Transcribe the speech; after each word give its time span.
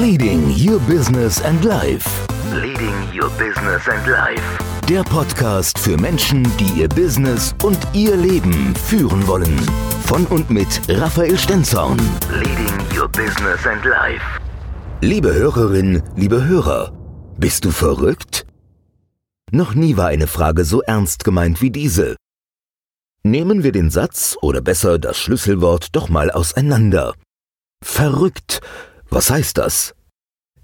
Leading 0.00 0.48
Your 0.48 0.80
Business 0.88 1.42
and 1.42 1.62
Life. 1.66 2.08
Leading 2.50 2.96
Your 3.12 3.28
Business 3.36 3.86
and 3.86 4.06
Life. 4.06 4.42
Der 4.88 5.02
Podcast 5.02 5.78
für 5.78 5.98
Menschen, 5.98 6.44
die 6.56 6.80
ihr 6.80 6.88
Business 6.88 7.54
und 7.62 7.76
ihr 7.92 8.16
Leben 8.16 8.74
führen 8.74 9.26
wollen. 9.26 9.58
Von 10.06 10.24
und 10.28 10.48
mit 10.48 10.80
Raphael 10.88 11.36
Stenzhorn. 11.36 11.98
Leading 12.30 12.98
Your 12.98 13.06
Business 13.06 13.66
and 13.66 13.84
Life. 13.84 14.24
Liebe 15.02 15.34
Hörerin, 15.34 16.02
liebe 16.16 16.42
Hörer, 16.42 16.94
bist 17.36 17.66
du 17.66 17.70
verrückt? 17.70 18.46
Noch 19.50 19.74
nie 19.74 19.98
war 19.98 20.06
eine 20.06 20.26
Frage 20.26 20.64
so 20.64 20.80
ernst 20.80 21.22
gemeint 21.22 21.60
wie 21.60 21.70
diese. 21.70 22.16
Nehmen 23.24 23.62
wir 23.62 23.72
den 23.72 23.90
Satz 23.90 24.38
oder 24.40 24.62
besser 24.62 24.98
das 24.98 25.18
Schlüsselwort 25.18 25.94
doch 25.94 26.08
mal 26.08 26.30
auseinander. 26.30 27.12
Verrückt. 27.84 28.62
Was 29.12 29.28
heißt 29.28 29.58
das? 29.58 29.94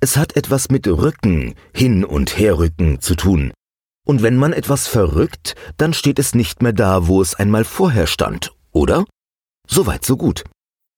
Es 0.00 0.16
hat 0.16 0.34
etwas 0.34 0.70
mit 0.70 0.88
Rücken, 0.88 1.54
hin 1.74 2.02
und 2.02 2.38
herrücken 2.38 2.98
zu 2.98 3.14
tun. 3.14 3.52
Und 4.06 4.22
wenn 4.22 4.38
man 4.38 4.54
etwas 4.54 4.86
verrückt, 4.86 5.54
dann 5.76 5.92
steht 5.92 6.18
es 6.18 6.34
nicht 6.34 6.62
mehr 6.62 6.72
da, 6.72 7.06
wo 7.08 7.20
es 7.20 7.34
einmal 7.34 7.64
vorher 7.64 8.06
stand, 8.06 8.54
oder? 8.72 9.04
Soweit 9.68 10.02
so 10.02 10.16
gut. 10.16 10.44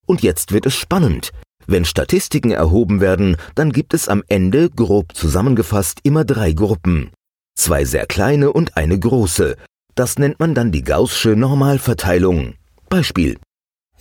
Und 0.06 0.22
jetzt 0.22 0.52
wird 0.52 0.64
es 0.64 0.76
spannend. 0.76 1.32
Wenn 1.66 1.84
Statistiken 1.84 2.52
erhoben 2.52 3.00
werden, 3.00 3.36
dann 3.56 3.72
gibt 3.72 3.94
es 3.94 4.06
am 4.06 4.22
Ende, 4.28 4.70
grob 4.70 5.16
zusammengefasst, 5.16 5.98
immer 6.04 6.24
drei 6.24 6.52
Gruppen. 6.52 7.10
Zwei 7.56 7.84
sehr 7.84 8.06
kleine 8.06 8.52
und 8.52 8.76
eine 8.76 8.96
große. 8.96 9.56
Das 9.96 10.20
nennt 10.20 10.38
man 10.38 10.54
dann 10.54 10.70
die 10.70 10.84
Gaußsche 10.84 11.30
Normalverteilung. 11.30 12.54
Beispiel. 12.88 13.38